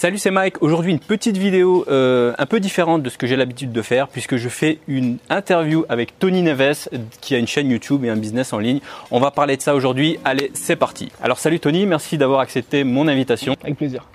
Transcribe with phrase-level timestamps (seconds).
[0.00, 0.62] Salut, c'est Mike.
[0.62, 4.08] Aujourd'hui, une petite vidéo euh, un peu différente de ce que j'ai l'habitude de faire,
[4.08, 6.88] puisque je fais une interview avec Tony Neves,
[7.20, 8.80] qui a une chaîne YouTube et un business en ligne.
[9.10, 10.18] On va parler de ça aujourd'hui.
[10.24, 11.12] Allez, c'est parti.
[11.22, 13.54] Alors, salut Tony, merci d'avoir accepté mon invitation.
[13.62, 14.06] Avec plaisir.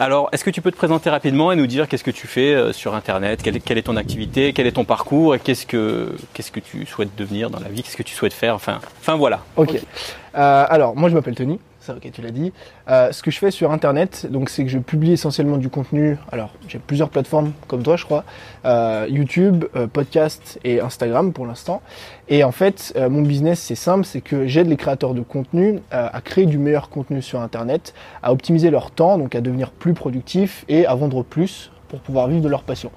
[0.00, 2.52] Alors, est-ce que tu peux te présenter rapidement et nous dire qu'est-ce que tu fais
[2.52, 3.40] euh, sur Internet?
[3.40, 4.52] Quelle est, ton activité?
[4.52, 5.36] Quel est ton parcours?
[5.36, 7.84] Et qu'est-ce que, qu'est-ce que tu souhaites devenir dans la vie?
[7.84, 8.56] Qu'est-ce que tu souhaites faire?
[8.56, 9.44] Enfin, enfin voilà.
[9.54, 9.76] Ok.
[9.76, 12.50] Euh, alors, moi, je m'appelle Tony ça, ok, tu l'as dit.
[12.88, 16.16] Euh, ce que je fais sur Internet, donc, c'est que je publie essentiellement du contenu.
[16.32, 18.24] Alors, j'ai plusieurs plateformes, comme toi, je crois.
[18.64, 21.82] Euh, YouTube, euh, podcast et Instagram pour l'instant.
[22.28, 26.18] Et en fait, mon business, c'est simple, c'est que j'aide les créateurs de contenu à
[26.22, 30.64] créer du meilleur contenu sur Internet, à optimiser leur temps, donc à devenir plus productifs
[30.68, 32.90] et à vendre plus pour pouvoir vivre de leur passion.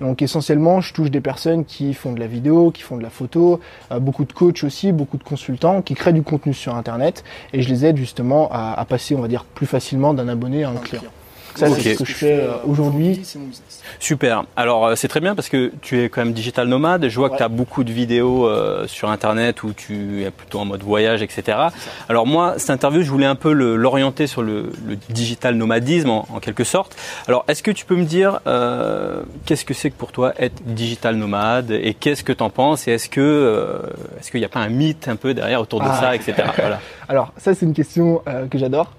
[0.00, 3.10] Donc essentiellement, je touche des personnes qui font de la vidéo, qui font de la
[3.10, 3.60] photo,
[3.92, 7.62] euh, beaucoup de coachs aussi, beaucoup de consultants qui créent du contenu sur Internet et
[7.62, 10.70] je les aide justement à, à passer, on va dire, plus facilement d'un abonné à
[10.70, 11.02] un client.
[11.54, 13.22] Ça, c'est ce que je fais euh, aujourd'hui.
[13.98, 14.44] Super.
[14.56, 17.08] Alors, euh, c'est très bien parce que tu es quand même digital nomade.
[17.08, 20.60] Je vois que tu as beaucoup de vidéos euh, sur Internet où tu es plutôt
[20.60, 21.58] en mode voyage, etc.
[22.08, 24.70] Alors, moi, cette interview, je voulais un peu l'orienter sur le,
[25.08, 26.96] digital nomadisme, en, quelque sorte.
[27.26, 28.40] Alors, est-ce que tu peux me dire
[29.44, 32.88] qu'est-ce que c'est que pour toi être digital nomade et qu'est-ce que tu en penses
[32.88, 33.80] et est-ce que
[34.18, 36.00] est-ce qu'il n'y a pas un mythe un peu derrière autour de ah.
[36.00, 36.34] ça, etc.
[37.08, 38.92] Alors, ça, c'est une question que j'adore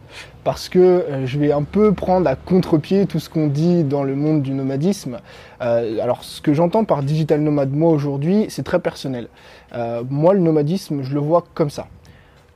[0.44, 4.04] parce que euh, je vais un peu prendre à contre-pied tout ce qu'on dit dans
[4.04, 5.20] le monde du nomadisme.
[5.62, 9.28] Euh, alors ce que j'entends par digital nomade moi aujourd'hui, c'est très personnel.
[9.74, 11.88] Euh, moi le nomadisme, je le vois comme ça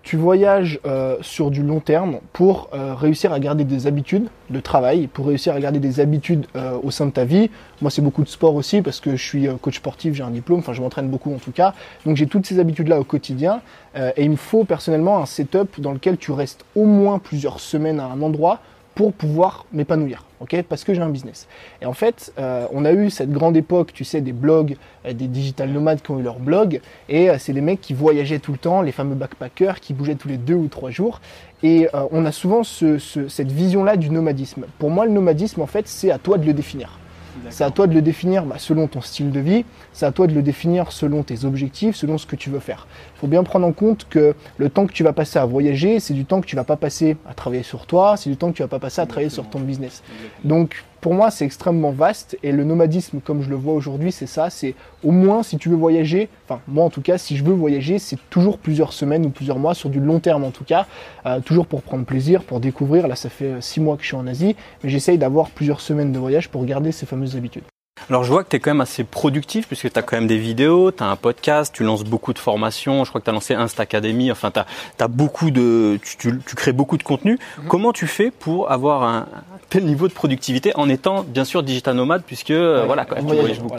[0.05, 4.59] tu voyages euh, sur du long terme pour euh, réussir à garder des habitudes de
[4.59, 7.49] travail, pour réussir à garder des habitudes euh, au sein de ta vie.
[7.81, 10.59] Moi, c'est beaucoup de sport aussi parce que je suis coach sportif, j'ai un diplôme,
[10.59, 11.73] enfin, je m'entraîne beaucoup en tout cas.
[12.05, 13.61] Donc, j'ai toutes ces habitudes-là au quotidien
[13.95, 17.99] et il me faut personnellement un setup dans lequel tu restes au moins plusieurs semaines
[17.99, 18.59] à un endroit
[18.95, 21.47] pour pouvoir m'épanouir, ok Parce que j'ai un business.
[21.81, 25.11] Et en fait, euh, on a eu cette grande époque, tu sais, des blogs, euh,
[25.11, 26.79] des digital nomades qui ont eu leur blog,
[27.09, 30.15] et euh, c'est des mecs qui voyageaient tout le temps, les fameux backpackers qui bougeaient
[30.15, 31.19] tous les deux ou trois jours.
[31.61, 34.65] Et on a souvent cette vision-là du nomadisme.
[34.77, 36.99] Pour moi, le nomadisme, en fait, c'est à toi de le définir.
[37.49, 40.27] C'est à toi de le définir bah, selon ton style de vie, c'est à toi
[40.27, 42.87] de le définir selon tes objectifs, selon ce que tu veux faire.
[43.15, 45.99] Il faut bien prendre en compte que le temps que tu vas passer à voyager,
[45.99, 48.51] c'est du temps que tu vas pas passer à travailler sur toi, c'est du temps
[48.51, 50.03] que tu vas pas passer à travailler sur ton business.
[50.43, 54.25] Donc pour moi, c'est extrêmement vaste et le nomadisme, comme je le vois aujourd'hui, c'est
[54.25, 54.49] ça.
[54.49, 54.73] C'est
[55.03, 57.99] au moins si tu veux voyager, enfin moi en tout cas, si je veux voyager,
[57.99, 60.87] c'est toujours plusieurs semaines ou plusieurs mois sur du long terme en tout cas,
[61.27, 63.07] euh, toujours pour prendre plaisir, pour découvrir.
[63.07, 65.79] Là, ça fait euh, six mois que je suis en Asie, mais j'essaye d'avoir plusieurs
[65.79, 67.74] semaines de voyage pour garder ces fameuses habitudes.
[68.09, 70.27] Alors je vois que tu es quand même assez productif puisque tu as quand même
[70.27, 73.31] des vidéos, tu as un podcast, tu lances beaucoup de formations, je crois que tu
[73.31, 74.59] as lancé Insta Academy, enfin tu
[75.03, 77.39] as, beaucoup de tu, crées beaucoup de contenu.
[77.57, 77.67] Mhm.
[77.67, 79.25] Comment tu fais pour avoir un
[79.69, 83.25] tel niveau de productivité en étant bien sûr digital nomade puisque euh, voilà quand même,
[83.25, 83.75] tu voyages beaucoup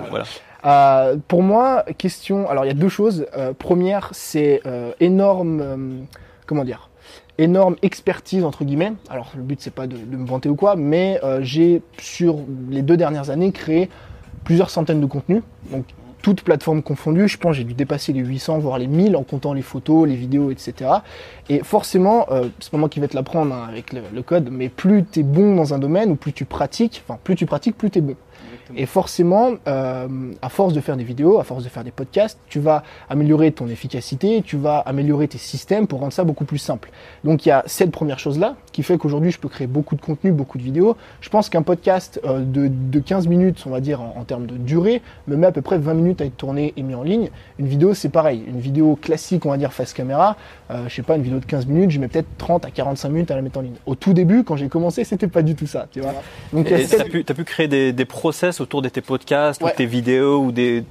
[0.65, 3.27] euh, pour moi, question alors il y a deux choses.
[3.37, 4.63] Euh, première, c'est
[4.99, 6.07] énorme
[6.47, 6.89] comment dire
[7.39, 8.93] énorme expertise entre guillemets.
[9.11, 12.39] Alors le but c'est pas de, me vanter ou quoi, mais j'ai sur
[12.71, 13.89] les deux dernières années créé
[14.45, 15.43] plusieurs centaines de contenus,
[15.73, 15.85] donc
[16.27, 17.29] toutes plateformes confondues.
[17.29, 20.17] Je pense j'ai dû dépasser les 800, voire les 1000 en comptant les photos, les
[20.17, 20.91] vidéos, etc.
[21.49, 24.49] Et forcément, euh, c'est pas moi qui vais te l'apprendre hein, avec le, le, code,
[24.51, 27.47] mais plus tu es bon dans un domaine ou plus tu pratiques, enfin plus tu
[27.47, 28.17] pratiques, plus tu es bon.
[28.75, 30.09] Et forcément, euh,
[30.43, 33.53] à force de faire des vidéos, à force de faire des podcasts, tu vas améliorer
[33.53, 36.91] ton efficacité, tu vas améliorer tes systèmes pour rendre ça beaucoup plus simple.
[37.25, 40.01] Donc il y a cette première chose-là qui fait qu'aujourd'hui je peux créer beaucoup de
[40.01, 40.97] contenu, beaucoup de vidéos.
[41.21, 44.57] Je pense qu'un podcast euh, de, de, 15 minutes, on va dire en, termes de
[44.57, 47.31] durée, me met à peu près 20 minutes à être tourné et mis en ligne.
[47.59, 48.43] Une vidéo c'est pareil.
[48.47, 50.37] Une vidéo classique, on va dire face caméra,
[50.71, 53.09] euh, je sais pas, une vidéo de 15 minutes, je mets peut-être 30 à 45
[53.09, 53.77] minutes à la mettre en ligne.
[53.87, 55.87] Au tout début, quand j'ai commencé, c'était pas du tout ça.
[55.93, 56.15] Tu vois
[56.53, 59.69] Donc, tu as, pu, as pu créer des, des process autour de tes podcasts ou
[59.77, 60.85] tes vidéos ou des,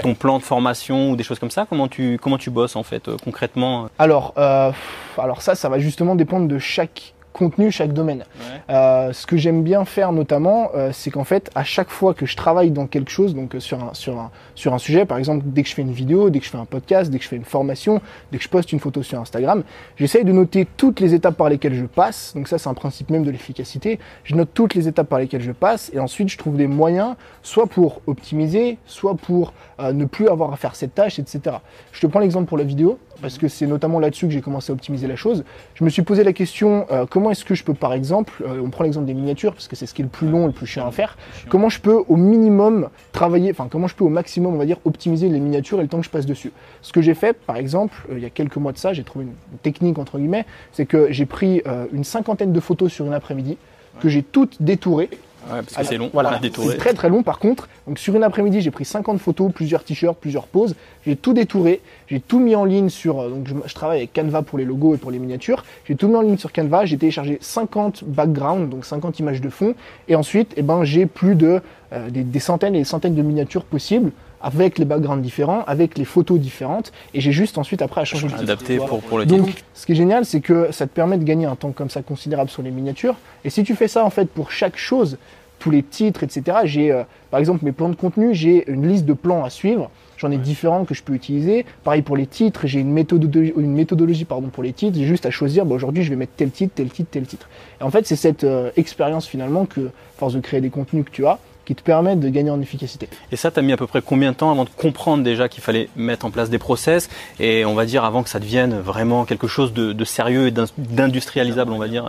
[0.00, 1.66] ton plan de formation ou des choses comme ça?
[1.68, 3.88] Comment tu, comment tu bosses en fait euh, concrètement?
[3.98, 4.72] Alors, euh,
[5.18, 8.24] alors ça, ça va justement dépendre de chaque contenu, chaque domaine.
[8.70, 12.26] Euh, ce que j'aime bien faire notamment, euh, c'est qu'en fait, à chaque fois que
[12.26, 15.18] je travaille dans quelque chose, donc euh, sur un, sur, un, sur un sujet, par
[15.18, 17.24] exemple, dès que je fais une vidéo, dès que je fais un podcast, dès que
[17.24, 18.00] je fais une formation,
[18.30, 19.62] dès que je poste une photo sur Instagram,
[19.96, 22.32] j'essaye de noter toutes les étapes par lesquelles je passe.
[22.34, 23.98] Donc ça, c'est un principe même de l'efficacité.
[24.24, 27.14] Je note toutes les étapes par lesquelles je passe et ensuite, je trouve des moyens,
[27.42, 31.56] soit pour optimiser, soit pour ne plus avoir à faire cette tâche, etc.
[31.90, 34.72] Je te prends l'exemple pour la vidéo parce que c'est notamment là-dessus que j'ai commencé
[34.72, 35.44] à optimiser la chose.
[35.74, 38.60] Je me suis posé la question euh, comment est-ce que je peux, par exemple, euh,
[38.62, 40.46] on prend l'exemple des miniatures parce que c'est ce qui est le plus long et
[40.46, 41.16] le plus chiant à faire.
[41.48, 44.78] Comment je peux au minimum travailler, enfin comment je peux au maximum, on va dire,
[44.84, 46.52] optimiser les miniatures et le temps que je passe dessus.
[46.82, 49.04] Ce que j'ai fait, par exemple, euh, il y a quelques mois de ça, j'ai
[49.04, 53.12] trouvé une, technique entre guillemets, c'est que j'ai pris une cinquantaine de photos sur une
[53.12, 53.56] après-midi
[54.00, 55.10] que j'ai toutes détourées
[55.50, 56.10] Ouais, parce que c'est long.
[56.12, 57.68] Voilà, c'est très très long par contre.
[57.86, 60.74] Donc sur une après-midi, j'ai pris 50 photos, plusieurs t-shirts, plusieurs poses.
[61.04, 63.20] J'ai tout détouré, j'ai tout mis en ligne sur.
[63.20, 65.64] Euh, donc je, travaille avec Canva pour les logos et pour les miniatures.
[65.86, 66.84] J'ai tout mis en ligne sur Canva.
[66.84, 69.74] J'ai téléchargé 50 backgrounds, donc 50 images de fond.
[70.08, 71.60] Et ensuite, eh ben, j'ai plus de
[71.92, 74.12] euh, des, centaines et des centaines de miniatures possibles
[74.42, 78.28] avec les backgrounds différents, avec les photos différentes, et j'ai juste ensuite après à changer.
[78.38, 81.24] Adapté pour, pour le Donc, ce qui est génial, c'est que ça te permet de
[81.24, 83.16] gagner un temps comme ça considérable sur les miniatures.
[83.44, 85.18] Et si tu fais ça en fait pour chaque chose,
[85.62, 86.58] tous les titres, etc.
[86.64, 89.90] J'ai, euh, par exemple, mes plans de contenu, j'ai une liste de plans à suivre.
[90.16, 91.64] J'en ai différents que je peux utiliser.
[91.84, 94.96] Pareil pour les titres, j'ai une méthodologie, une méthodologie pardon, pour les titres.
[94.98, 97.48] J'ai juste à choisir, bah, aujourd'hui je vais mettre tel titre, tel titre, tel titre.
[97.80, 101.10] Et en fait, c'est cette euh, expérience finalement que, force de créer des contenus que
[101.10, 103.08] tu as, qui te permettent de gagner en efficacité.
[103.30, 105.48] Et ça, tu as mis à peu près combien de temps avant de comprendre déjà
[105.48, 108.78] qu'il fallait mettre en place des process et on va dire avant que ça devienne
[108.78, 112.08] vraiment quelque chose de, sérieux et d'industrialisable, on va dire?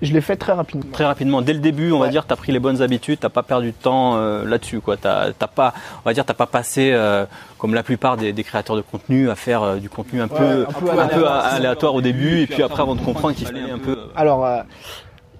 [0.00, 0.84] Je l'ai fait très rapidement.
[0.92, 1.42] Très rapidement.
[1.42, 3.68] Dès le début, on va dire, tu as pris les bonnes habitudes, tu pas perdu
[3.68, 4.80] de temps euh, là-dessus.
[4.84, 5.74] Tu n'as pas,
[6.04, 7.26] on va dire, pas passé, euh,
[7.58, 11.08] comme la plupart des, créateurs de contenu, à faire euh, du contenu un, peu, un,
[11.08, 13.98] peu, aléatoire au début et puis après avant de comprendre qu'il fallait un peu...
[14.14, 14.46] Alors,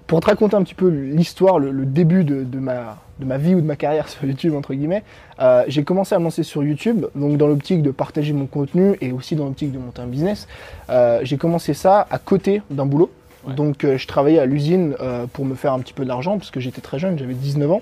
[0.09, 3.61] pour te raconter un petit peu l'histoire, le, début de, ma, de ma vie ou
[3.61, 5.03] de ma carrière sur YouTube, entre guillemets,
[5.39, 8.97] euh, j'ai commencé à me lancer sur YouTube, donc dans l'optique de partager mon contenu
[9.01, 10.47] et aussi dans l'optique de monter un business.
[10.89, 13.11] Euh, j'ai commencé ça à côté d'un boulot.
[13.55, 14.95] Donc euh, je travaillais à l'usine
[15.31, 17.81] pour me faire un petit peu d'argent, parce que j'étais très jeune, j'avais 19 ans.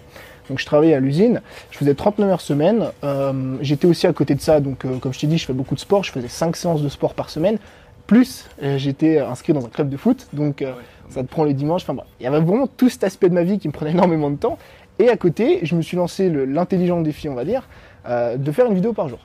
[0.50, 1.42] Donc je travaillais à l'usine,
[1.72, 2.88] je faisais 39 heures semaine.
[3.62, 5.80] j'étais aussi à côté de ça, donc comme je t'ai dit, je fais beaucoup de
[5.80, 7.58] sport, je faisais 5 séances de sport par semaine.
[8.08, 10.76] Plus, j'étais inscrit dans un club de foot, donc ah
[11.10, 11.84] ça te prend les dimanches.
[11.84, 13.92] Enfin bref, il y avait vraiment tout cet aspect de ma vie qui me prenait
[13.98, 14.58] énormément de temps.
[15.00, 17.68] Et à côté, je me suis lancé l'intelligent défi, on va dire,
[18.08, 19.20] euh, de faire une vidéo par jour.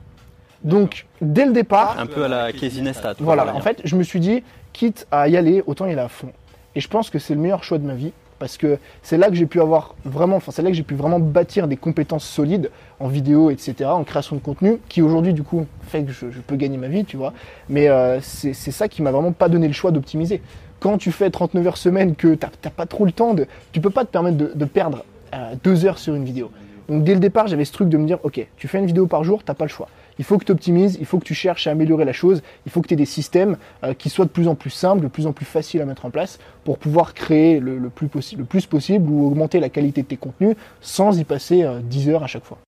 [0.64, 1.98] Donc, dès le départ.
[1.98, 3.14] Un peu à la Casey Neistat.
[3.18, 4.42] Voilà, en fait, je me suis dit,
[4.72, 6.32] quitte à y aller, autant y aller à fond.
[6.74, 8.12] Et je pense que c'est le meilleur choix de ma vie
[8.42, 10.96] parce que c'est là que j'ai pu avoir vraiment, enfin c'est là que j'ai pu
[10.96, 15.44] vraiment bâtir des compétences solides en vidéo, etc., en création de contenu, qui aujourd'hui du
[15.44, 17.34] coup fait que je, peux gagner ma vie, tu vois.
[17.68, 20.42] Mais euh, c'est ça qui m'a vraiment pas donné le choix d'optimiser
[20.80, 23.80] quand tu fais 39 heures semaine, que tu n'as pas trop le temps, de, tu
[23.80, 25.04] peux pas te permettre de, perdre
[25.34, 26.50] euh, deux heures sur une vidéo.
[26.88, 29.06] Donc dès le départ, j'avais ce truc de me dire, ok, tu fais une vidéo
[29.06, 29.88] par jour, t'as pas le choix.
[30.18, 32.72] Il faut que tu optimises, il faut que tu cherches à améliorer la chose, il
[32.72, 35.08] faut que tu aies des systèmes euh, qui soient de plus en plus simples, de
[35.08, 38.66] plus en plus faciles à mettre en place pour pouvoir créer le, plus, le plus
[38.66, 42.28] possible ou augmenter la qualité de tes contenus sans y passer 10 euh, heures à
[42.28, 42.58] chaque fois.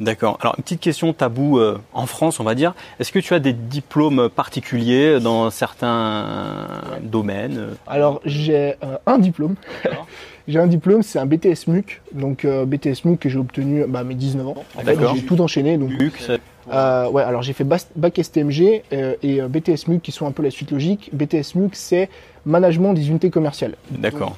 [0.00, 0.38] D'accord.
[0.40, 2.74] Alors, une petite question tabou euh, en France, on va dire.
[2.98, 6.66] Est-ce que tu as des diplômes particuliers dans certains
[7.02, 9.56] domaines Alors, j'ai euh, un diplôme.
[10.48, 12.00] j'ai un diplôme, c'est un BTS MUC.
[12.12, 14.64] Donc, euh, BTS MUC que j'ai obtenu bah, à mes 19 ans.
[14.74, 15.76] En fait, j'ai tout enchaîné.
[15.76, 20.12] Donc, MUC, euh, ouais, alors j'ai fait bac STMG euh, et euh, BTS MUC qui
[20.12, 21.10] sont un peu la suite logique.
[21.12, 22.08] BTS MUC, c'est
[22.46, 23.76] management des unités commerciales.
[23.90, 24.36] D'accord.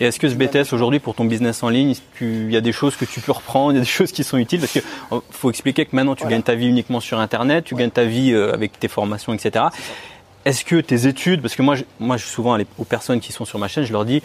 [0.00, 2.72] et est-ce que ce BTS aujourd'hui pour ton business en ligne, il y a des
[2.72, 4.60] choses que tu peux reprendre, il y a des choses qui sont utiles?
[4.60, 4.82] Parce qu'il
[5.30, 8.34] faut expliquer que maintenant tu gagnes ta vie uniquement sur Internet, tu gagnes ta vie
[8.34, 9.66] avec tes formations, etc.
[10.44, 13.44] Est-ce que tes études, parce que moi, je, moi, je souvent aux personnes qui sont
[13.44, 14.22] sur ma chaîne, je leur dis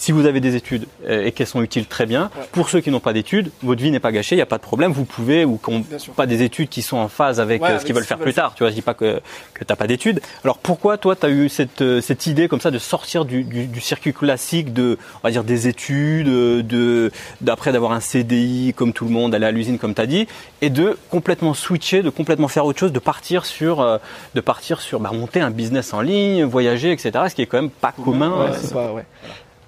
[0.00, 2.30] si vous avez des études euh, et qu'elles sont utiles, très bien.
[2.52, 4.56] Pour ceux qui n'ont pas d'études, votre vie n'est pas gâchée, il n'y a pas
[4.56, 4.92] de problème.
[4.92, 5.84] Vous pouvez, ou qui n'ont
[6.16, 8.54] pas des études qui sont en phase avec euh, ce qu'ils veulent faire plus tard.
[8.54, 9.20] Tu vois, je dis pas que,
[9.52, 10.22] que tu n'as pas d'études.
[10.42, 13.44] Alors pourquoi toi, tu as eu cette, euh, cette idée comme ça de sortir du,
[13.44, 18.94] du, circuit classique de, on va dire, des études, de, d'après d'avoir un CDI comme
[18.94, 20.26] tout le monde, aller à l'usine comme tu as dit,
[20.62, 24.00] et de complètement switcher, de complètement faire autre chose, de partir sur,
[24.34, 27.10] de partir sur, bah, monter un business en ligne, voyager, etc.
[27.28, 28.50] Ce qui est quand même pas commun.
[28.58, 29.04] c'est pas, ouais.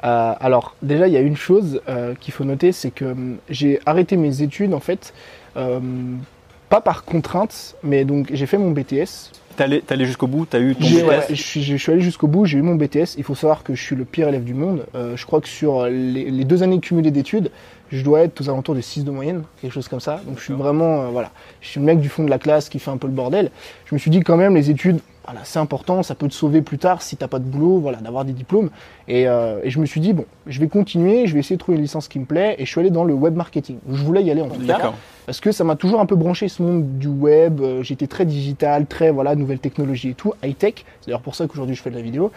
[0.04, 3.36] Euh, alors déjà, il y a une chose euh, qu'il faut noter, c'est que hum,
[3.48, 5.14] j'ai arrêté mes études en fait,
[5.56, 5.80] euh,
[6.68, 9.30] pas par contrainte, mais donc j'ai fait mon BTS.
[9.56, 12.58] T'es allé, allé jusqu'au bout, t'as eu ton BTS je, suis, allé jusqu'au bout, j'ai
[12.58, 13.16] eu mon BTS.
[13.18, 14.86] Il faut savoir que je suis le pire élève du monde.
[14.94, 17.50] je crois que sur les, deux années cumulées d'études,
[17.90, 20.22] je dois être aux alentours de 6 de moyenne, quelque chose comme ça.
[20.26, 22.78] Donc je suis vraiment, voilà, je suis le mec du fond de la classe qui
[22.78, 23.50] fait un peu le bordel.
[23.84, 26.62] Je me suis dit quand même, les études, voilà, c'est important, ça peut te sauver
[26.62, 28.70] plus tard si t'as pas de boulot, voilà, d'avoir des diplômes.
[29.06, 31.60] Et, euh, et je me suis dit bon, je vais continuer, je vais essayer de
[31.60, 33.78] trouver une licence qui me plaît, et je suis allé dans le web marketing.
[33.88, 34.92] Je voulais y aller en tout cas,
[35.26, 37.60] parce que ça m'a toujours un peu branché ce monde du web.
[37.60, 40.74] euh, J'étais très digital, très voilà, nouvelles technologies et tout, high tech.
[41.00, 42.32] C'est d'ailleurs pour ça qu'aujourd'hui je fais de la vidéo.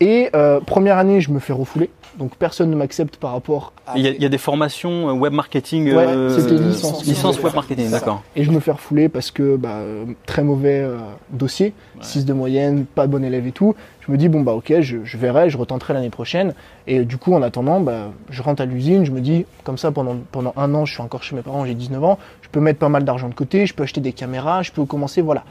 [0.00, 3.96] Et euh, première année, je me fais refouler, donc personne ne m'accepte par rapport à
[3.98, 5.92] Il y, a, il y a des formations euh, web marketing.
[5.92, 7.04] Ouais, euh, c'était licence.
[7.04, 8.22] Licence web marketing, d'accord.
[8.36, 10.98] Et je me fais refouler parce que bah, euh, très mauvais euh,
[11.30, 13.74] dossier, 6 de moyenne, pas bon élève et tout.
[14.06, 16.54] Je me dis, bon bah ok, je, je verrai, je retenterai l'année prochaine.
[16.86, 19.90] Et du coup, en attendant, bah, je rentre à l'usine, je me dis, comme ça,
[19.90, 22.60] pendant, pendant un an, je suis encore chez mes parents, j'ai 19 ans, je peux
[22.60, 25.44] mettre pas mal d'argent de côté, je peux acheter des caméras, je peux commencer, voilà.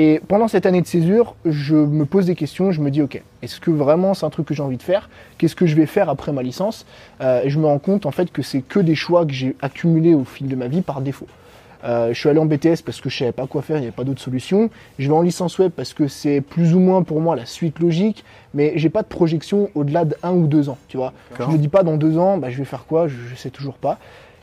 [0.00, 3.20] Et pendant cette année de césure, je me pose des questions, je me dis, ok,
[3.42, 5.10] est-ce que vraiment c'est un truc que j'ai envie de faire?
[5.38, 6.86] Qu'est-ce que je vais faire après ma licence?
[7.20, 9.56] Euh, Et je me rends compte en fait que c'est que des choix que j'ai
[9.60, 11.26] accumulés au fil de ma vie par défaut.
[11.82, 13.86] Euh, je suis allé en BTS parce que je savais pas quoi faire, il n'y
[13.86, 14.70] avait pas d'autre solution.
[15.00, 17.80] Je vais en licence web parce que c'est plus ou moins pour moi la suite
[17.80, 18.24] logique,
[18.54, 21.12] mais j'ai pas de projection au-delà d'un ou deux ans, tu vois.
[21.40, 23.50] Je me dis pas dans deux ans, bah, je vais faire quoi, je, je sais
[23.50, 23.98] toujours pas.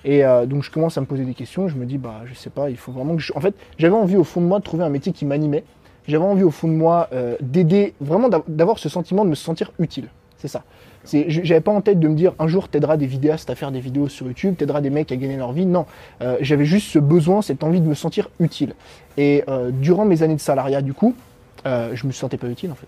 [0.08, 2.36] Et euh, donc je commence à me poser des questions, je me dis bah je
[2.36, 3.34] sais pas, il faut vraiment que je...
[3.36, 5.64] En fait, j'avais envie au fond de moi de trouver un métier qui m'animait.
[6.08, 9.36] J'avais envie au fond de moi euh, d'aider, vraiment d'av- d'avoir ce sentiment de me
[9.36, 10.08] sentir utile.
[10.38, 10.64] C'est ça.
[11.04, 13.72] C'est, j'avais pas en tête de me dire un jour t'aideras des vidéastes à faire
[13.72, 15.66] des vidéos sur YouTube, t'aideras des mecs à gagner leur vie.
[15.66, 15.86] Non,
[16.22, 18.74] Euh, j'avais juste ce besoin, cette envie de me sentir utile.
[19.18, 21.16] Et durant mes années de salariat, du coup,
[21.66, 22.88] je me sentais pas utile en fait.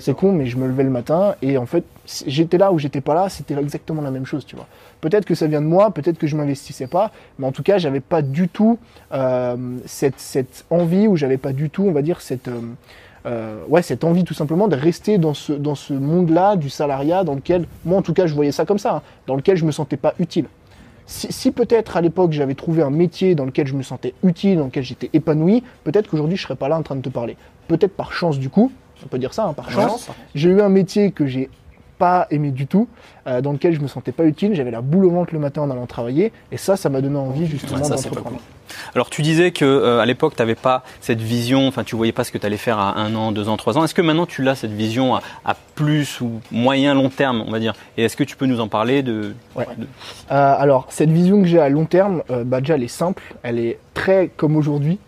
[0.00, 1.84] C'est con, mais je me levais le matin et en fait,
[2.26, 4.66] j'étais là ou j'étais pas là, c'était exactement la même chose, tu vois.
[5.00, 7.78] Peut-être que ça vient de moi, peut-être que je m'investissais pas, mais en tout cas,
[7.78, 8.78] j'avais pas du tout
[9.12, 12.60] euh, cette, cette envie ou j'avais pas du tout, on va dire, cette, euh,
[13.26, 17.24] euh, ouais, cette envie tout simplement de rester dans ce, dans ce monde-là du salariat
[17.24, 19.64] dans lequel, moi en tout cas, je voyais ça comme ça, hein, dans lequel je
[19.64, 20.46] me sentais pas utile.
[21.06, 24.58] Si, si peut-être à l'époque j'avais trouvé un métier dans lequel je me sentais utile,
[24.58, 27.36] dans lequel j'étais épanoui, peut-être qu'aujourd'hui je serais pas là en train de te parler.
[27.68, 28.72] Peut-être par chance du coup,
[29.04, 31.48] on peut dire ça, hein, par chance, j'ai eu un métier que j'ai
[31.98, 32.88] pas aimé du tout,
[33.28, 35.62] euh, dans lequel je me sentais pas utile, j'avais la boule au ventre le matin
[35.62, 38.40] en allant travailler, et ça, ça m'a donné envie justement Ouais, d'entreprendre.
[38.96, 42.12] Alors tu disais que euh, à l'époque tu n'avais pas cette vision, enfin tu voyais
[42.12, 43.84] pas ce que tu allais faire à un an, deux ans, trois ans.
[43.84, 47.52] Est-ce que maintenant tu l'as cette vision à, à plus ou moyen long terme, on
[47.52, 47.74] va dire?
[47.96, 49.66] Et est-ce que tu peux nous en parler de, Ouais.
[49.78, 49.86] de-
[50.32, 53.58] Euh, alors, cette vision que j'ai à long terme, bah, déjà, elle est simple, elle
[53.60, 54.98] est très comme aujourd'hui.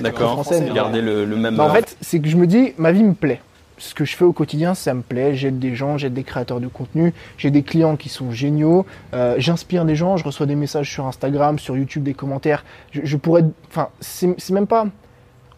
[0.00, 0.32] D'accord.
[0.32, 1.56] français, Garder le, le même.
[1.56, 3.40] Bah, en fait, c'est que je me dis, ma vie me plaît.
[3.76, 5.34] Ce que je fais au quotidien, ça me plaît.
[5.34, 8.86] J'aide des gens, j'aide des créateurs de contenu, j'ai des clients qui sont géniaux.
[9.14, 12.64] euh, J'inspire des gens, je reçois des messages sur Instagram, sur YouTube, des commentaires.
[12.92, 14.86] Je, je pourrais, enfin, c'est même pas,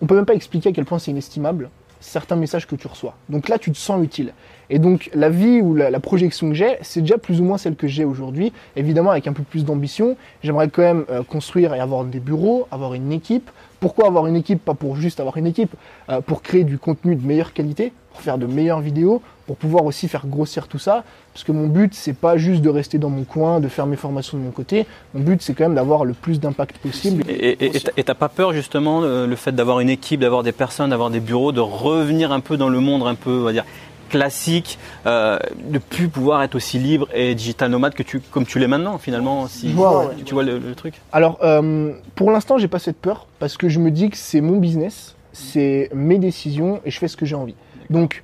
[0.00, 1.68] on peut même pas expliquer à quel point c'est inestimable
[2.00, 3.15] certains messages que tu reçois.
[3.29, 4.33] Donc là, tu te sens utile.
[4.69, 7.76] Et donc la vie ou la, projection que j'ai, c'est déjà plus ou moins celle
[7.76, 8.53] que j'ai aujourd'hui.
[8.75, 12.67] Évidemment, avec un peu plus d'ambition, j'aimerais quand même euh, construire et avoir des bureaux,
[12.71, 13.50] avoir une équipe.
[13.81, 14.65] Pourquoi avoir une équipe?
[14.65, 15.75] Pas pour juste avoir une équipe,
[16.11, 19.85] euh, pour créer du contenu de meilleure qualité, pour faire de meilleures vidéos, pour pouvoir
[19.85, 21.05] aussi faire grossir tout ça.
[21.33, 23.97] Parce que mon but, c'est pas juste de rester dans mon coin, de faire mes
[23.97, 24.87] formations de mon côté.
[25.15, 27.25] Mon but, c'est quand même d'avoir le plus d'impact possible.
[27.29, 27.71] Et
[28.05, 31.21] t'as- pas peur justement euh, le fait d'avoir une équipe, d'avoir des personnes, d'avoir des
[31.21, 33.67] bureaux, de revenir un peu dans le monde un peu, on va dire
[34.09, 38.59] classique, euh, de plus pouvoir être aussi libre et digital nomade que tu, comme tu
[38.59, 39.49] l'es maintenant finalement.
[39.49, 40.07] Si, ouais.
[40.25, 40.95] tu vois le, le truc?
[41.12, 44.41] Alors, euh, pour l'instant, j'ai pas cette peur parce que je me dis que c'est
[44.41, 47.57] mon business, c'est mes décisions et je fais ce que j'ai envie.
[47.91, 48.23] Donc,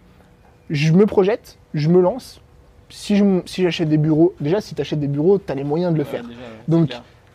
[0.72, 2.40] je me projette, je me lance.
[2.90, 5.92] Si je j'achète des bureaux, déjà, si tu achètes des bureaux, tu as les moyens
[5.92, 6.22] de le faire.
[6.68, 6.88] Donc,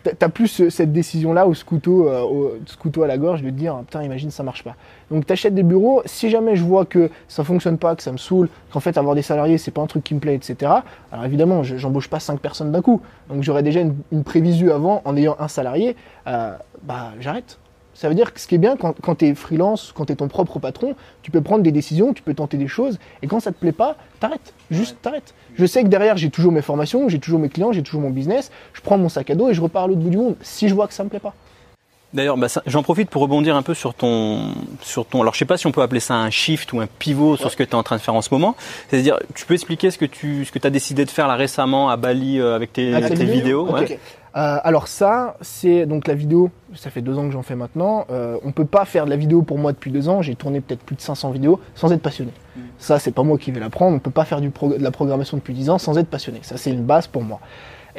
[0.03, 3.17] T'as- T'as plus ce- cette décision-là au ce couteau, euh, au ce couteau à la
[3.17, 4.75] gorge de te dire, putain, imagine, ça marche pas.
[5.11, 6.01] Donc, t'achètes des bureaux.
[6.05, 9.15] Si jamais je vois que ça fonctionne pas, que ça me saoule, qu'en fait, avoir
[9.15, 10.71] des salariés, c'est pas un truc qui me plaît, etc.
[11.11, 13.01] Alors, évidemment, je- j'embauche pas cinq personnes d'un coup.
[13.27, 15.97] Donc, j'aurais déjà une, une prévisu avant en ayant un salarié.
[16.27, 16.53] euh,
[16.83, 17.57] bah, j'arrête.
[17.97, 20.13] Ça veut dire que ce qui est bien quand, quand tu es freelance, quand tu
[20.13, 23.27] es ton propre patron, tu peux prendre des décisions, tu peux tenter des choses, et
[23.27, 24.53] quand ça te plaît pas, t'arrêtes.
[24.69, 25.33] Juste t'arrêtes.
[25.55, 28.11] Je sais que derrière, j'ai toujours mes formations, j'ai toujours mes clients, j'ai toujours mon
[28.11, 30.35] business, je prends mon sac à dos et je repars à l'autre bout du monde,
[30.41, 31.33] si je vois que ça me plaît pas.
[32.13, 35.21] D'ailleurs, bah, j'en profite pour rebondir un peu sur ton, sur ton.
[35.21, 37.51] Alors, je sais pas si on peut appeler ça un shift ou un pivot sur
[37.51, 38.55] ce que tu es en train de faire en ce moment.
[38.87, 41.89] C'est-à-dire, tu peux expliquer ce que tu, ce que as décidé de faire là récemment
[41.89, 42.91] à Bali euh, avec tes,
[43.25, 43.69] vidéos?
[43.69, 43.99] Ouais.
[44.37, 48.05] Euh, alors ça, c'est donc la vidéo, ça fait deux ans que j'en fais maintenant.
[48.11, 50.21] Euh, on peut pas faire de la vidéo pour moi depuis deux ans.
[50.21, 52.31] J'ai tourné peut-être plus de 500 vidéos sans être passionné.
[52.77, 53.95] Ça, c'est pas moi qui vais l'apprendre.
[53.95, 56.39] On peut pas faire du de la programmation depuis dix ans sans être passionné.
[56.43, 57.39] Ça, c'est une base pour moi.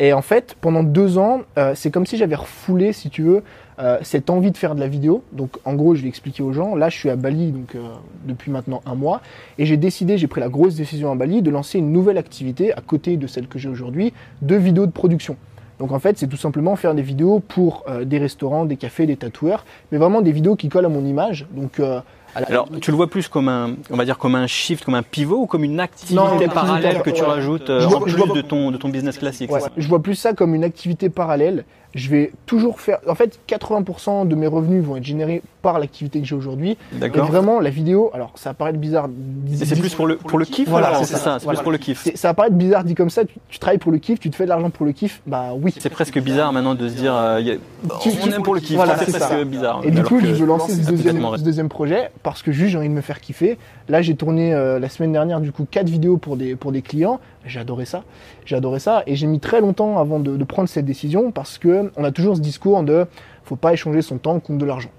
[0.01, 3.43] Et en fait, pendant deux ans, euh, c'est comme si j'avais refoulé, si tu veux,
[3.81, 5.25] euh, cette envie de faire de la vidéo.
[5.33, 6.77] Donc, en gros, je vais expliquer aux gens.
[6.77, 7.81] Là, je suis à Bali, donc euh,
[8.25, 9.21] depuis maintenant un mois,
[9.59, 12.73] et j'ai décidé, j'ai pris la grosse décision à Bali de lancer une nouvelle activité
[12.73, 15.37] à côté de celle que j'ai aujourd'hui, de vidéos de production.
[15.79, 19.07] Donc en fait, c'est tout simplement faire des vidéos pour euh, des restaurants, des cafés,
[19.07, 21.47] des tatoueurs, mais vraiment des vidéos qui collent à mon image.
[21.53, 22.01] Donc euh,
[22.35, 25.03] Alors, tu le vois plus comme un, on va dire comme un shift, comme un
[25.03, 28.77] pivot ou comme une activité parallèle que tu rajoutes euh, en plus de ton de
[28.77, 29.51] ton business classique.
[29.77, 31.65] Je vois plus ça comme une activité parallèle
[31.95, 32.99] je vais toujours faire.
[33.09, 36.77] En fait, 80% de mes revenus vont être générés par l'activité que j'ai aujourd'hui.
[36.93, 37.27] D'accord.
[37.27, 39.09] Vraiment, la vidéo, alors ça va paraître bizarre.
[39.55, 42.09] C'est plus pour le, pour le kiff Voilà, c'est ça, c'est plus pour le kiff.
[42.15, 44.45] Ça va paraître bizarre dit comme ça, tu, travailles pour le kiff, tu te fais
[44.45, 45.75] de l'argent pour le kiff, bah oui.
[45.79, 47.57] C'est presque bizarre maintenant de se dire, euh,
[47.89, 49.81] on aime pour le kiff, voilà, c'est presque bizarre.
[49.85, 52.89] Et du coup, je veux lancer ce deuxième, deuxième projet parce que juste j'ai envie
[52.89, 53.59] de me faire kiffer.
[53.89, 56.83] Là, j'ai tourné euh, la semaine dernière, du coup, quatre vidéos pour des, pour des
[56.83, 57.21] clients.
[57.49, 58.05] J'ai adoré ça.
[58.51, 59.03] Adoré ça.
[59.07, 62.13] Et j'ai mis très longtemps avant de, de prendre cette décision parce que on a
[62.13, 63.07] toujours ce discours de
[63.45, 64.91] faut pas échanger son temps contre de l'argent.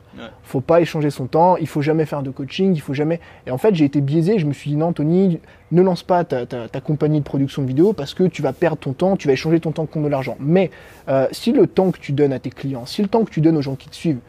[0.43, 3.19] Faut pas échanger son temps, il faut jamais faire de coaching, il faut jamais.
[3.47, 5.39] Et en fait, j'ai été biaisé, je me suis dit non, Tony,
[5.71, 8.77] ne lance pas ta, ta, compagnie de production de vidéo parce que tu vas perdre
[8.77, 10.35] ton temps, tu vas échanger ton temps contre de l'argent.
[10.39, 10.71] Mais
[11.07, 13.41] euh, si le temps que tu donnes à tes clients, si le temps que tu
[13.41, 14.19] donnes aux gens qui te suivent,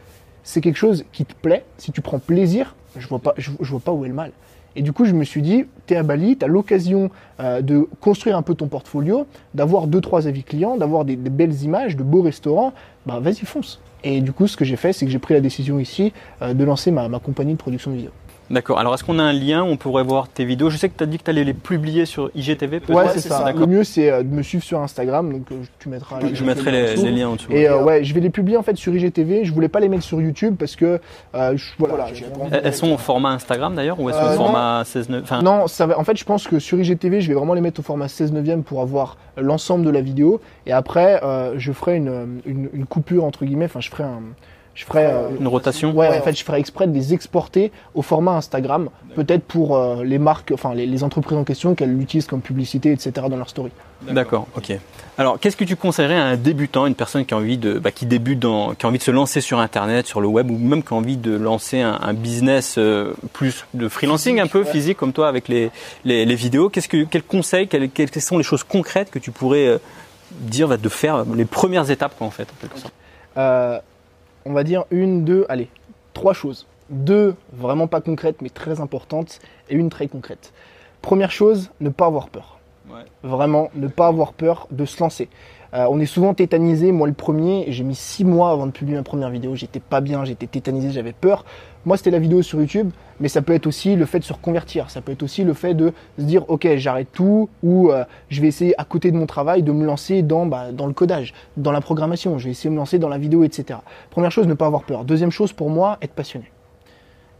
[0.43, 3.79] c'est quelque chose qui te plaît, si tu prends plaisir, je vois pas, je, vois
[3.79, 4.31] pas où est le mal.
[4.75, 7.09] Et du coup, je me suis dit, tu es à Bali, tu as l'occasion
[7.39, 11.63] euh, de construire un peu ton portfolio, d'avoir deux, trois avis clients, d'avoir des, belles
[11.63, 12.73] images, de beaux restaurants,
[13.05, 13.81] bah vas-y, fonce.
[14.03, 16.53] Et du coup, ce que j'ai fait, c'est que j'ai pris la décision ici euh,
[16.53, 18.11] de lancer ma, ma compagnie de production de vidéos.
[18.51, 18.79] D'accord.
[18.79, 20.97] Alors, est-ce qu'on a un lien où on pourrait voir tes vidéos Je sais que
[20.97, 23.51] tu as dit que tu allais les publier sur IGTV, peut-être Ouais, c'est ça.
[23.51, 25.31] Le mieux, c'est euh, de me suivre sur Instagram.
[25.31, 26.19] Donc, euh, tu mettras.
[26.33, 27.51] Je mettrai les, liens en dessous.
[27.51, 29.45] Et euh, ouais, je vais les publier en fait sur IGTV.
[29.45, 30.99] Je voulais pas les mettre sur YouTube parce que
[31.79, 32.07] voilà.
[32.51, 35.85] elles sont au format Instagram d'ailleurs ou elles sont au format 16 9 Non, ça
[35.85, 35.97] va.
[35.97, 38.33] En fait, je pense que sur IGTV, je vais vraiment les mettre au format 16
[38.33, 40.41] 9 pour avoir l'ensemble de la vidéo.
[40.65, 41.21] Et après,
[41.55, 43.65] je ferai une, une, une coupure entre guillemets.
[43.65, 44.21] Enfin, je ferai un
[44.73, 45.91] je ferais euh, une rotation.
[45.91, 50.03] Ouais, en fait, je ferais exprès de les exporter au format Instagram, peut-être pour euh,
[50.03, 53.27] les marques, enfin les, entreprises en question qu'elles l'utilisent comme publicité, etc.
[53.29, 53.71] dans leur story.
[54.03, 54.71] D'accord, ok.
[55.17, 57.91] Alors, qu'est-ce que tu conseillerais à un débutant, une personne qui a envie de, bah,
[57.91, 60.57] qui débute, dans, qui a envie de se lancer sur Internet, sur le web, ou
[60.57, 64.97] même qui a envie de lancer un, business euh, plus de freelancing, un peu physique
[64.97, 65.69] comme toi avec les,
[66.05, 66.69] les, vidéos?
[66.69, 69.79] Qu'est-ce que, quels conseils, quelles, quelles, sont les choses concrètes que tu pourrais
[70.31, 72.93] dire de faire les premières étapes en fait, en quelque sorte?
[74.45, 75.69] On va dire une, deux, allez,
[76.13, 76.67] trois choses.
[76.89, 80.53] Deux vraiment pas concrètes mais très importantes et une très concrète.
[81.01, 82.59] Première chose, ne pas avoir peur.
[83.23, 85.29] Vraiment, ne pas avoir peur de se lancer.
[85.73, 86.91] Euh, on est souvent tétanisé.
[86.91, 89.55] Moi, le premier, j'ai mis six mois avant de publier ma première vidéo.
[89.55, 91.45] J'étais pas bien, j'étais tétanisé, j'avais peur.
[91.85, 94.33] Moi, c'était la vidéo sur YouTube, mais ça peut être aussi le fait de se
[94.33, 94.89] reconvertir.
[94.91, 98.41] Ça peut être aussi le fait de se dire, ok, j'arrête tout, ou euh, je
[98.41, 101.33] vais essayer à côté de mon travail de me lancer dans, bah, dans le codage,
[101.57, 102.37] dans la programmation.
[102.37, 103.79] Je vais essayer de me lancer dans la vidéo, etc.
[104.11, 105.05] Première chose, ne pas avoir peur.
[105.05, 106.51] Deuxième chose, pour moi, être passionné.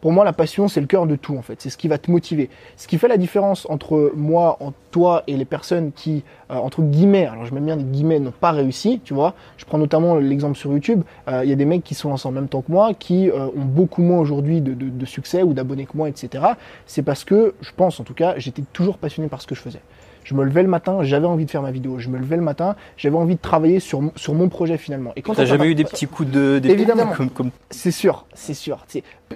[0.01, 1.61] Pour moi, la passion, c'est le cœur de tout, en fait.
[1.61, 2.49] C'est ce qui va te motiver.
[2.75, 6.81] Ce qui fait la différence entre moi, entre toi et les personnes qui, euh, entre
[6.81, 9.35] guillemets, alors je mets bien des guillemets, n'ont pas réussi, tu vois.
[9.57, 11.03] Je prends notamment l'exemple sur YouTube.
[11.27, 13.29] Euh, il y a des mecs qui sont lancés en même temps que moi, qui
[13.29, 16.45] euh, ont beaucoup moins aujourd'hui de, de, succès ou d'abonnés que moi, etc.
[16.87, 19.61] C'est parce que, je pense en tout cas, j'étais toujours passionné par ce que je
[19.61, 19.81] faisais.
[20.23, 21.99] Je me levais le matin, j'avais envie de faire ma vidéo.
[21.99, 25.13] Je me levais le matin, j'avais envie de travailler sur, sur mon projet finalement.
[25.15, 28.53] Et quand t'as jamais eu des petits coups de des évidemment, comme, c'est sûr, c'est
[28.53, 28.85] sûr.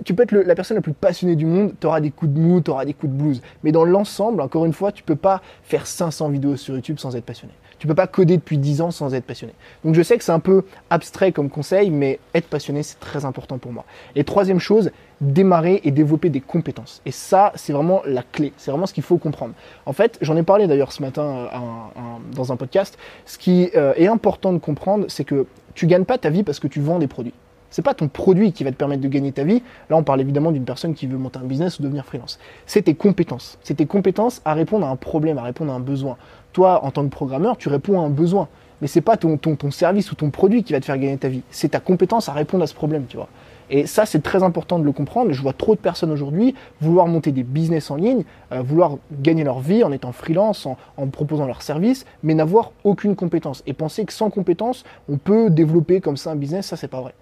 [0.03, 2.39] Tu peux être la personne la plus passionnée du monde, tu auras des coups de
[2.39, 3.41] mou, tu auras des coups de blues.
[3.63, 7.15] Mais dans l'ensemble, encore une fois, tu peux pas faire 500 vidéos sur YouTube sans
[7.15, 7.53] être passionné.
[7.85, 9.53] Tu peux pas coder depuis 10 ans sans être passionné.
[9.83, 13.25] Donc je sais que c'est un peu abstrait comme conseil, mais être passionné, c'est très
[13.25, 13.85] important pour moi.
[14.15, 14.89] Et troisième chose,
[15.21, 17.03] démarrer et développer des compétences.
[17.05, 18.53] Et ça, c'est vraiment la clé.
[18.57, 19.53] C'est vraiment ce qu'il faut comprendre.
[19.85, 21.99] En fait, j'en ai parlé d'ailleurs ce matin euh,
[22.33, 22.97] dans un podcast.
[23.27, 25.45] Ce qui euh, est important de comprendre, c'est que
[25.75, 27.33] tu gagnes pas ta vie parce que tu vends des produits.
[27.75, 29.61] C'est pas ton produit qui va te permettre de gagner ta vie.
[29.89, 32.39] Là, on parle évidemment d'une personne qui veut monter un business ou devenir freelance.
[32.65, 33.57] C'est tes compétences.
[33.63, 36.15] C'est tes compétences à répondre à un problème, à répondre à un besoin.
[36.55, 38.47] Toi, en tant que programmeur, tu réponds à un besoin.
[38.79, 41.17] Mais c'est pas ton, ton, ton service ou ton produit qui va te faire gagner
[41.17, 41.41] ta vie.
[41.51, 43.27] C'est ta compétence à répondre à ce problème, tu vois.
[43.69, 45.33] Et ça, c'est très important de le comprendre.
[45.33, 49.43] Je vois trop de personnes aujourd'hui vouloir monter des business en ligne, euh, vouloir gagner
[49.43, 53.61] leur vie en étant freelance, en, proposant leurs services, mais n'avoir aucune compétence.
[53.67, 57.01] Et penser que sans compétence, on peut développer comme ça un business, ça, c'est pas
[57.01, 57.15] vrai.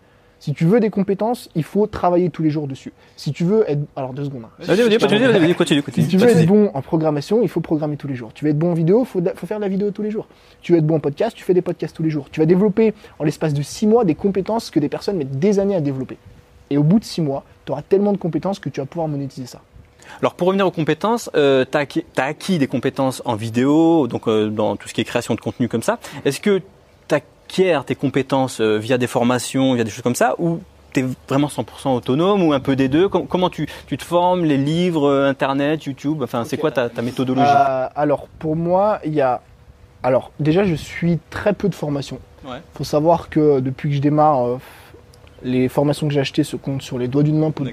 [0.43, 2.91] Si tu veux des compétences, il faut travailler tous les jours dessus.
[3.15, 4.43] Si tu veux être, alors deux secondes.
[4.43, 4.65] Hein.
[4.65, 8.15] Vas-y, continue, continue, Si tu veux être bon en programmation, il faut programmer tous les
[8.15, 8.33] jours.
[8.33, 10.11] Tu veux être bon en vidéo, il faut, faut, faire de la vidéo tous les
[10.11, 10.27] jours.
[10.61, 12.27] Tu veux être bon en podcast, tu fais des podcasts tous les jours.
[12.29, 15.59] Tu vas développer en l'espace de six mois des compétences que des personnes mettent des
[15.59, 16.17] années à développer.
[16.69, 19.07] Et au bout de six mois, tu auras tellement de compétences que tu vas pouvoir
[19.07, 19.61] monétiser ça.
[20.19, 24.49] Alors pour revenir aux compétences, euh, tu as, acquis des compétences en vidéo, donc euh,
[24.49, 25.99] dans tout ce qui est création de contenu comme ça.
[26.25, 26.61] Est-ce que
[27.53, 30.59] tu tes compétences euh, via des formations, via des choses comme ça, ou
[30.91, 33.07] tu es vraiment 100% autonome ou un peu des deux?
[33.07, 37.47] Comment tu, te formes, les livres, Internet, YouTube Enfin, c'est quoi ta, méthodologie?
[37.95, 39.41] Alors pour moi, il y a...
[40.01, 42.19] Alors déjà, je suis très peu de formation.
[42.45, 44.59] Il faut savoir que depuis que je démarre
[45.43, 47.51] Les formations que j'ai achetées se comptent sur les doigts d'une main.
[47.51, 47.65] Pour...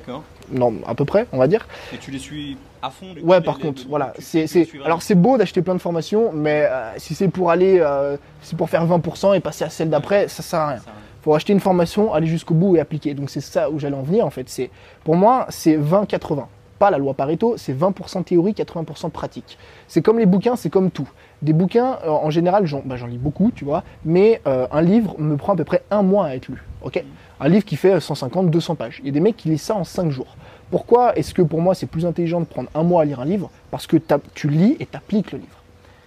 [0.51, 1.67] Non, à peu près, on va dire.
[1.95, 4.13] Et tu les suis à fond du coup, Ouais, par les- contre, les- voilà.
[4.19, 4.47] C'est,
[4.85, 8.51] alors c'est beau d'acheter plein de formations, mais euh, si c'est pour aller, euh, si
[8.51, 10.79] c'est pour faire 20% et passer à celle d'après, ça sert à rien.
[10.79, 10.91] Ça-
[11.23, 13.13] faut acheter une formation, aller jusqu'au bout et appliquer.
[13.15, 14.49] Donc c'est ça où j'allais en venir en fait.
[14.49, 14.71] C'est
[15.05, 16.49] pour moi c'est 20-80.
[16.79, 19.59] Pas la loi Pareto, c'est 20% théorie, 80% pratique.
[19.87, 21.07] C'est comme les bouquins, c'est comme tout.
[21.43, 24.83] Des bouquins, euh, en général, j'en bah, j'en lis beaucoup, tu vois, mais euh, un
[24.83, 26.63] livre me prend à peu près un mois à être lu.
[26.83, 27.03] Ok?
[27.41, 29.01] Un livre qui fait 150, 200 pages.
[29.01, 30.37] Il y a des mecs qui lisent ça en 5 jours.
[30.71, 33.25] Pourquoi est-ce que pour moi c'est plus intelligent de prendre un mois à lire un
[33.25, 33.51] livre?
[33.71, 33.97] Parce que
[34.35, 35.57] tu lis et t'appliques le livre.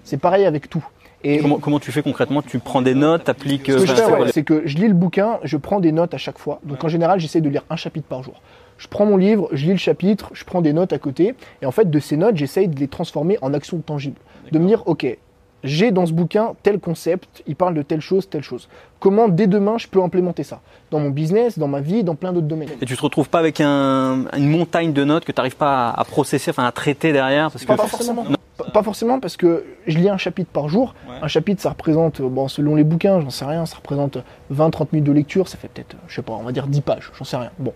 [0.04, 0.86] C'est pareil avec tout.
[1.26, 2.41] Et Comment, comment tu fais concrètement?
[2.41, 3.67] Tu prends des notes, t'appliques.
[3.67, 5.39] ce que je enfin, fais, c'est ouais, quoi les- c'est que je lis le bouquin,
[5.43, 6.60] je prends des notes à chaque fois.
[6.63, 8.41] Donc en général, j'essaie de lire un chapitre par jour.
[8.84, 11.65] Je prends mon livre, je lis le chapitre, je prends des notes à côté, et
[11.65, 14.19] en fait, de ces notes, j'essaye de les transformer en actions tangibles.
[14.52, 15.17] De me dire, ok,
[15.63, 18.67] j'ai dans ce bouquin tel concept, il parle de telle chose, telle chose.
[19.00, 20.60] Comment dès demain je peux implémenter ça?
[20.91, 22.67] Dans mon business, dans ma vie, dans plein d'autres domaines.
[22.82, 25.88] Et tu te retrouves pas avec un, une montagne de notes que tu n'arrives pas
[25.91, 28.26] à, à processer, enfin à traiter derrière parce que Pas forcément.
[28.58, 30.93] Pas- Pas forcément parce que je lis un chapitre par jour.
[31.10, 31.15] Ouais.
[31.22, 34.17] Un chapitre, ça représente, euh, bon, selon les bouquins, j'en sais rien, ça représente
[34.54, 36.82] 20-30 minutes de lecture, ça fait peut-être, euh, je sais pas, on va dire 10
[36.82, 37.50] pages, j'en sais rien.
[37.58, 37.74] Bon.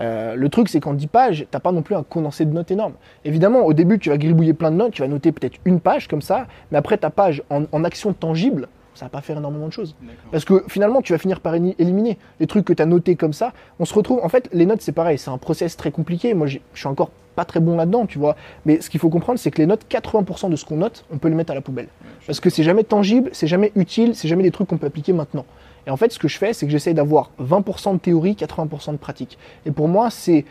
[0.00, 2.70] Euh, le truc, c'est qu'en 10 pages, t'as pas non plus un condensé de notes
[2.70, 2.94] énorme.
[3.24, 6.08] Évidemment, au début, tu vas gribouiller plein de notes, tu vas noter peut-être une page
[6.08, 9.66] comme ça, mais après ta page en, en action tangible, ça va pas faire énormément
[9.66, 9.94] de choses.
[10.30, 13.32] Parce que finalement, tu vas finir par éliminer les trucs que tu as notés comme
[13.32, 13.52] ça.
[13.78, 16.34] On se retrouve, en fait, les notes, c'est pareil, c'est un process très compliqué.
[16.34, 18.36] Moi, je suis encore pas très bon là-dedans, tu vois.
[18.66, 21.18] Mais ce qu'il faut comprendre, c'est que les notes, 80% de ce qu'on note, on
[21.18, 21.88] peut le mettre à la poubelle.
[22.26, 25.12] Parce que c'est jamais tangible, c'est jamais utile, c'est jamais des trucs qu'on peut appliquer
[25.12, 25.46] maintenant.
[25.86, 28.92] Et en fait, ce que je fais, c'est que j'essaye d'avoir 20% de théorie, 80%
[28.92, 29.38] de pratique.
[29.66, 30.44] Et pour moi, c'est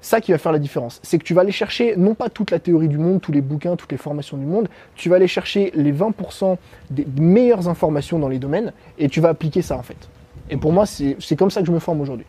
[0.00, 1.00] ça qui va faire la différence.
[1.02, 3.42] C'est que tu vas aller chercher non pas toute la théorie du monde, tous les
[3.42, 6.56] bouquins, toutes les formations du monde, tu vas aller chercher les 20%
[6.90, 10.08] des meilleures informations dans les domaines et tu vas appliquer ça en fait.
[10.48, 12.26] Et pour moi, c'est comme ça que je me forme aujourd'hui.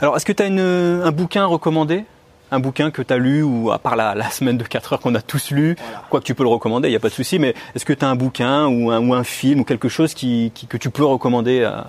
[0.00, 2.04] Alors, est-ce que tu as un bouquin recommandé?
[2.50, 5.00] Un bouquin que tu as lu, ou à part la, la semaine de 4 heures
[5.00, 5.76] qu'on a tous lu,
[6.10, 7.92] quoi que tu peux le recommander, il n'y a pas de souci, mais est-ce que
[7.92, 10.76] tu as un bouquin ou un, ou un film ou quelque chose qui, qui- que
[10.78, 11.88] tu peux recommander à-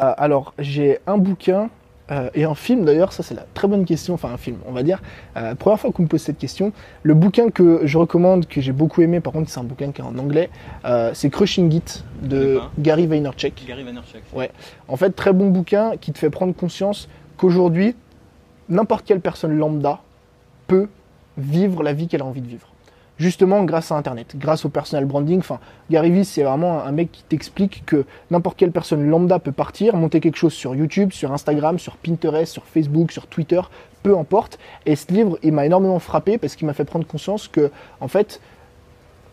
[0.00, 1.70] Euh, alors, j'ai un bouquin
[2.10, 4.72] euh, et un film d'ailleurs, ça c'est la très bonne question, enfin un film, on
[4.72, 5.00] va dire.
[5.38, 6.70] Euh, première fois qu'on me pose cette question.
[7.02, 10.02] Le bouquin que je recommande, que j'ai beaucoup aimé, par contre c'est un bouquin qui
[10.02, 10.50] est en anglais,
[10.84, 12.60] euh, c'est Crushing It de.
[12.78, 13.54] Gary Vaynerchuk.
[13.66, 14.20] Gary Vaynerchuk.
[14.34, 14.50] Ouais.
[14.88, 17.94] En fait, très bon bouquin qui te fait prendre conscience qu'aujourd'hui,
[18.68, 20.00] n'importe quelle personne lambda
[20.66, 20.88] peut
[21.36, 22.68] vivre la vie qu'elle a envie de vivre.
[23.16, 25.38] Justement, grâce à Internet, grâce au personal branding.
[25.38, 29.52] Enfin, Gary Vee, c'est vraiment un mec qui t'explique que n'importe quelle personne lambda peut
[29.52, 33.60] partir, monter quelque chose sur YouTube, sur Instagram, sur Pinterest, sur Facebook, sur Twitter,
[34.02, 34.58] peu importe.
[34.84, 38.08] Et ce livre, il m'a énormément frappé parce qu'il m'a fait prendre conscience que, en
[38.08, 38.40] fait,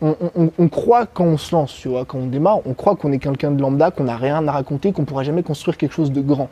[0.00, 3.18] on, croit quand on se lance, tu vois, quand on démarre, on croit qu'on est
[3.18, 6.20] quelqu'un de lambda, qu'on n'a rien à raconter, qu'on pourra jamais construire quelque chose de
[6.20, 6.48] grand.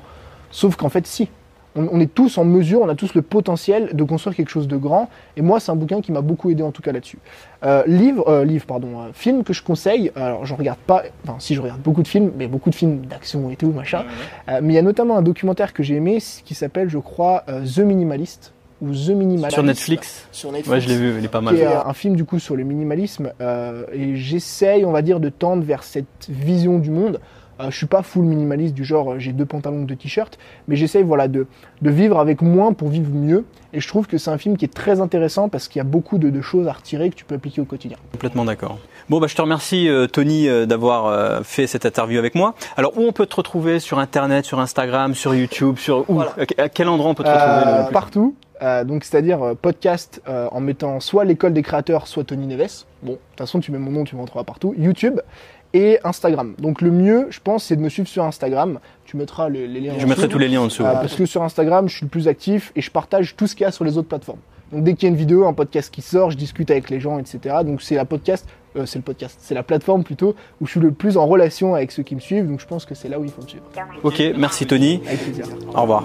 [0.50, 1.28] Sauf qu'en fait, si.
[1.76, 4.66] On, on est tous en mesure, on a tous le potentiel de construire quelque chose
[4.68, 5.08] de grand.
[5.36, 7.18] Et moi, c'est un bouquin qui m'a beaucoup aidé en tout cas là-dessus.
[7.64, 10.10] Euh, livre, euh, livre, pardon, euh, film que je conseille.
[10.16, 13.06] Alors, je regarde pas, enfin, si je regarde beaucoup de films, mais beaucoup de films
[13.06, 14.04] d'action et tout, machin.
[14.48, 17.44] Euh, mais il y a notamment un documentaire que j'ai aimé qui s'appelle, je crois,
[17.48, 18.52] euh, The Minimalist
[18.82, 21.54] ou The Minimalist Sur Netflix Sur Netflix Ouais, je l'ai vu, il est pas mal.
[21.54, 25.20] qui est un film du coup sur le minimalisme euh, et j'essaye on va dire
[25.20, 27.20] de tendre vers cette vision du monde
[27.68, 31.02] je suis pas full minimaliste du genre euh, j'ai deux pantalons deux t-shirts mais j'essaye
[31.02, 31.46] voilà de,
[31.82, 33.44] de vivre avec moins pour vivre mieux.
[33.72, 35.84] Et je trouve que c'est un film qui est très intéressant parce qu'il y a
[35.84, 37.98] beaucoup de, de choses à retirer que tu peux appliquer au quotidien.
[38.12, 38.78] Complètement d'accord.
[39.08, 42.54] Bon, bah, je te remercie, euh, Tony, euh, d'avoir euh, fait cette interview avec moi.
[42.76, 43.78] Alors, où on peut te retrouver?
[43.78, 46.14] Sur Internet, sur Instagram, sur YouTube, sur où?
[46.14, 46.34] Voilà.
[46.58, 47.92] À quel endroit on peut te retrouver Euh, le plus?
[47.92, 48.34] partout.
[48.62, 52.84] Euh, donc c'est-à-dire euh, podcast euh, en mettant soit l'école des créateurs soit Tony Neves.
[53.02, 54.74] Bon de toute façon tu mets mon nom tu me retrouveras partout.
[54.76, 55.18] YouTube
[55.72, 59.48] et Instagram donc le mieux je pense c'est de me suivre sur Instagram tu mettras
[59.48, 60.32] les, les liens en Je mettrai dessous.
[60.34, 60.84] tous les liens en dessous.
[60.84, 63.56] Euh, parce que sur Instagram, je suis le plus actif et je partage tout ce
[63.56, 64.38] qu'il y a sur les autres plateformes.
[64.70, 67.00] Donc dès qu'il y a une vidéo, un podcast qui sort, je discute avec les
[67.00, 67.56] gens, etc.
[67.64, 70.78] Donc c'est la podcast, euh, c'est le podcast, c'est la plateforme plutôt où je suis
[70.80, 72.46] le plus en relation avec ceux qui me suivent.
[72.46, 73.64] Donc je pense que c'est là où il faut me suivre.
[74.04, 75.02] Ok, merci Tony.
[75.08, 75.46] Avec plaisir.
[75.74, 76.04] Au revoir.